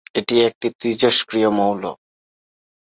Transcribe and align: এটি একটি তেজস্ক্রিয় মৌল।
এটি 0.15 0.35
একটি 0.41 0.67
তেজস্ক্রিয় 0.79 1.49
মৌল। 1.51 1.83